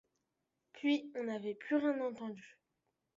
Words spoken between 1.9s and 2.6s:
entendu.